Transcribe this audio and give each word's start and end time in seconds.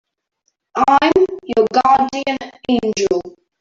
I'm 0.89 1.25
your 1.45 1.67
guardian 1.71 2.39
angel. 2.69 3.21